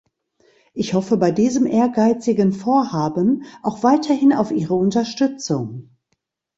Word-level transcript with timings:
Ich 0.73 0.95
hoffe 0.95 1.15
bei 1.17 1.29
diesem 1.29 1.67
ehrgeizigen 1.67 2.53
Vorhaben 2.53 3.43
auch 3.61 3.83
weiterhin 3.83 4.33
auf 4.33 4.49
Ihre 4.51 4.73
Unterstützung. 4.73 5.91